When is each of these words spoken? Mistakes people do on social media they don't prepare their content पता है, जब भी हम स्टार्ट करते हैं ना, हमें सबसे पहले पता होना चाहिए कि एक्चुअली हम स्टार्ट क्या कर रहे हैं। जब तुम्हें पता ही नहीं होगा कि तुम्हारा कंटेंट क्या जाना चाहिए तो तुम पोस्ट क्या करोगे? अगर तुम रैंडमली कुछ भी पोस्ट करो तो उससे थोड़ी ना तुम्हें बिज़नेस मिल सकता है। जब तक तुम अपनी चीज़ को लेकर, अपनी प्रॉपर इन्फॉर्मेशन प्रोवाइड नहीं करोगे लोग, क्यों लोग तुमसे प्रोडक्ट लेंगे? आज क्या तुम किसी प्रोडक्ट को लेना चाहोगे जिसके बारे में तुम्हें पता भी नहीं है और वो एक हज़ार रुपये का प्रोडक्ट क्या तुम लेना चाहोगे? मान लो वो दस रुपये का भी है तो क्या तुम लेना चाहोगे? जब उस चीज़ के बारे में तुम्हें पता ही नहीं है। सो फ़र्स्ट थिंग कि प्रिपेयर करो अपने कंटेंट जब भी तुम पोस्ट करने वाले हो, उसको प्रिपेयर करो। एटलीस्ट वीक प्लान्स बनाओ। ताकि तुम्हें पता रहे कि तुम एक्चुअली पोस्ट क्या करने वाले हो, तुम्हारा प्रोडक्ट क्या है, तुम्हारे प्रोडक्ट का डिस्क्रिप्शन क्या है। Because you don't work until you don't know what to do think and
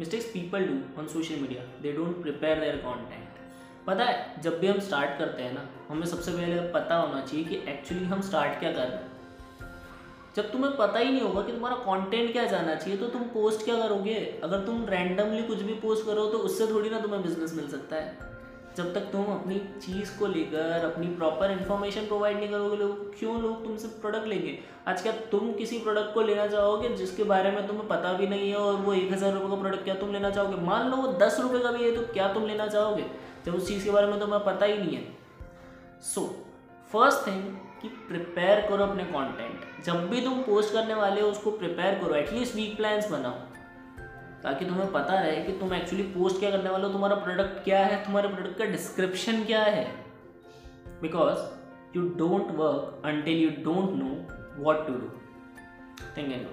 Mistakes 0.00 0.26
people 0.26 0.64
do 0.64 0.74
on 1.00 1.06
social 1.08 1.36
media 1.36 1.62
they 1.82 1.92
don't 1.92 2.22
prepare 2.22 2.60
their 2.60 2.76
content 2.76 3.26
पता 3.86 4.04
है, 4.04 4.42
जब 4.42 4.58
भी 4.60 4.66
हम 4.66 4.78
स्टार्ट 4.80 5.18
करते 5.18 5.42
हैं 5.42 5.52
ना, 5.52 5.68
हमें 5.88 6.06
सबसे 6.06 6.32
पहले 6.32 6.60
पता 6.72 6.96
होना 6.96 7.20
चाहिए 7.20 7.44
कि 7.44 7.56
एक्चुअली 7.70 8.04
हम 8.04 8.20
स्टार्ट 8.20 8.58
क्या 8.60 8.72
कर 8.72 8.86
रहे 8.86 8.96
हैं। 8.96 9.16
जब 10.36 10.50
तुम्हें 10.52 10.76
पता 10.76 10.98
ही 10.98 11.10
नहीं 11.10 11.20
होगा 11.20 11.42
कि 11.42 11.52
तुम्हारा 11.52 11.76
कंटेंट 11.84 12.32
क्या 12.32 12.44
जाना 12.46 12.74
चाहिए 12.74 12.96
तो 12.98 13.06
तुम 13.08 13.22
पोस्ट 13.28 13.64
क्या 13.64 13.76
करोगे? 13.78 14.14
अगर 14.44 14.64
तुम 14.66 14.84
रैंडमली 14.86 15.42
कुछ 15.42 15.62
भी 15.62 15.74
पोस्ट 15.80 16.06
करो 16.06 16.26
तो 16.26 16.38
उससे 16.40 16.66
थोड़ी 16.66 16.90
ना 16.90 17.00
तुम्हें 17.00 17.22
बिज़नेस 17.22 17.54
मिल 17.54 17.68
सकता 17.68 17.96
है। 17.96 18.36
जब 18.78 18.92
तक 18.94 19.06
तुम 19.12 19.24
अपनी 19.26 19.54
चीज़ 19.82 20.10
को 20.18 20.26
लेकर, 20.26 20.84
अपनी 20.84 21.06
प्रॉपर 21.14 21.50
इन्फॉर्मेशन 21.50 22.06
प्रोवाइड 22.06 22.36
नहीं 22.36 22.48
करोगे 22.48 22.76
लोग, 22.76 23.18
क्यों 23.18 23.40
लोग 23.42 23.64
तुमसे 23.64 23.88
प्रोडक्ट 24.00 24.26
लेंगे? 24.26 24.58
आज 24.88 25.02
क्या 25.02 25.12
तुम 25.30 25.52
किसी 25.52 25.78
प्रोडक्ट 25.78 26.14
को 26.14 26.22
लेना 26.22 26.46
चाहोगे 26.46 26.88
जिसके 26.96 27.24
बारे 27.24 27.50
में 27.50 27.66
तुम्हें 27.66 27.88
पता 27.88 28.12
भी 28.12 28.26
नहीं 28.26 28.50
है 28.50 28.56
और 28.56 28.74
वो 28.76 28.92
एक 28.94 29.12
हज़ार 29.12 29.32
रुपये 29.32 29.48
का 29.48 29.56
प्रोडक्ट 29.56 29.84
क्या 29.84 29.94
तुम 29.94 30.12
लेना 30.12 30.30
चाहोगे? 30.30 30.56
मान 30.66 30.90
लो 30.90 30.96
वो 30.96 31.12
दस 31.18 31.40
रुपये 31.40 31.60
का 31.60 31.72
भी 31.72 31.84
है 31.84 31.94
तो 31.96 32.02
क्या 32.12 32.32
तुम 32.34 32.46
लेना 32.46 32.66
चाहोगे? 32.68 33.04
जब 33.46 33.54
उस 33.54 33.68
चीज़ 33.68 33.84
के 33.84 33.90
बारे 33.90 34.06
में 34.06 34.18
तुम्हें 34.20 34.44
पता 34.44 34.66
ही 34.66 34.78
नहीं 34.78 34.96
है। 34.96 35.02
सो 36.04 36.26
फ़र्स्ट 36.92 37.26
थिंग 37.26 37.42
कि 37.82 37.88
प्रिपेयर 38.08 38.66
करो 38.68 38.84
अपने 38.84 39.04
कंटेंट 39.06 39.84
जब 39.84 40.08
भी 40.10 40.20
तुम 40.20 40.42
पोस्ट 40.42 40.72
करने 40.72 40.94
वाले 40.94 41.20
हो, 41.20 41.28
उसको 41.28 41.50
प्रिपेयर 41.52 41.98
करो। 42.00 42.14
एटलीस्ट 42.14 42.54
वीक 42.56 42.76
प्लान्स 42.76 43.10
बनाओ। 43.10 43.57
ताकि 44.42 44.64
तुम्हें 44.64 44.90
पता 44.92 45.20
रहे 45.20 45.42
कि 45.42 45.52
तुम 45.52 45.74
एक्चुअली 45.74 46.02
पोस्ट 46.12 46.38
क्या 46.38 46.50
करने 46.50 46.70
वाले 46.70 46.86
हो, 46.86 46.92
तुम्हारा 46.92 47.14
प्रोडक्ट 47.16 47.64
क्या 47.64 47.84
है, 47.86 48.04
तुम्हारे 48.04 48.28
प्रोडक्ट 48.28 48.58
का 48.58 48.64
डिस्क्रिप्शन 48.64 49.44
क्या 49.44 49.62
है। 49.62 49.84
Because 51.02 51.38
you 51.96 52.02
don't 52.18 52.50
work 52.56 53.02
until 53.04 53.38
you 53.38 53.50
don't 53.64 53.90
know 53.94 54.10
what 54.64 54.86
to 54.86 54.92
do 54.92 55.08
think 56.16 56.32
and 56.32 56.46